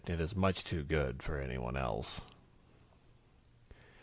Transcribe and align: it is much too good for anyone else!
it 0.07 0.19
is 0.19 0.35
much 0.35 0.63
too 0.63 0.81
good 0.81 1.21
for 1.21 1.39
anyone 1.39 1.77
else! 1.77 2.21